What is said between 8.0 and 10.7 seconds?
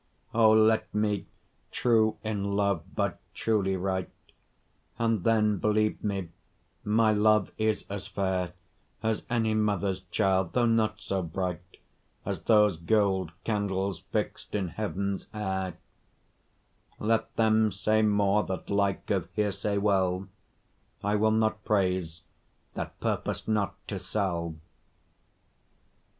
fair As any mother's child, though